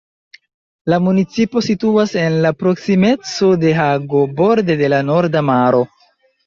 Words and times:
La 0.93 0.97
municipo 1.07 1.63
situas 1.67 2.15
en 2.23 2.39
la 2.47 2.53
proksimeco 2.63 3.53
de 3.67 3.75
Hago, 3.85 4.27
borde 4.43 4.83
de 4.85 4.95
la 4.97 5.05
Norda 5.13 5.49
Maro. 5.55 5.89